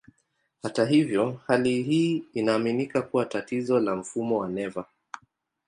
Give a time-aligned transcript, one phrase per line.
[0.63, 4.85] Hata hivyo, hali hii inaaminika kuwa tatizo la mfumo wa neva.